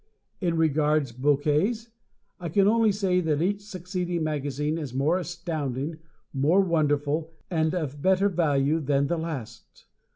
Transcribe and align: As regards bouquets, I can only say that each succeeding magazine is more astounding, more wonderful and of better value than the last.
As 0.41 0.53
regards 0.53 1.11
bouquets, 1.11 1.89
I 2.39 2.49
can 2.49 2.67
only 2.67 2.91
say 2.91 3.21
that 3.21 3.39
each 3.39 3.61
succeeding 3.61 4.23
magazine 4.23 4.79
is 4.79 4.95
more 4.95 5.19
astounding, 5.19 5.99
more 6.33 6.61
wonderful 6.61 7.29
and 7.51 7.75
of 7.75 8.01
better 8.01 8.27
value 8.27 8.79
than 8.79 9.05
the 9.05 9.17
last. 9.19 9.85